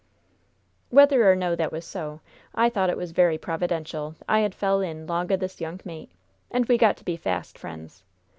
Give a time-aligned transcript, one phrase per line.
[0.89, 2.21] "Whether or no that was so,
[2.55, 6.09] I thought it was very providential I had fell in long o' this young mate,
[6.49, 8.03] and we got to be fast friends.